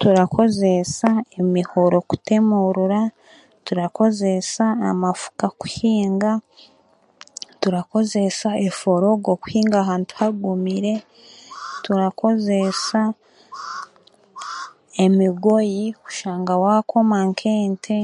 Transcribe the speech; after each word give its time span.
Turakozeesa 0.00 1.10
emihoro 1.40 1.98
kuteemurura, 2.08 3.00
turakozesa 3.66 4.64
amafuka 4.90 5.46
kuhinga, 5.60 6.30
turakozeesa 7.60 8.48
eforogo 8.68 9.30
kuhinga 9.42 9.76
ahantu 9.80 10.12
hagumire, 10.20 10.94
turakozasa 11.84 13.00
emigoyi 15.04 15.84
kushanga 16.02 16.52
waakoma 16.62 17.18
nk'ente 17.28 17.96